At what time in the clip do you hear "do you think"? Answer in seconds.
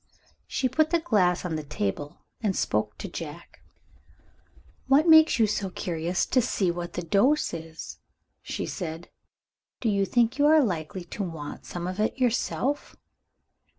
9.79-10.39